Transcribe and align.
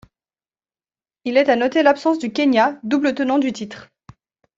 Il 1.25 1.37
est 1.37 1.47
à 1.47 1.55
noter 1.55 1.83
l'absence 1.83 2.17
du 2.17 2.33
Kenya, 2.33 2.79
double 2.81 3.13
tenant 3.13 3.37
du 3.37 3.53
titre. 3.53 3.91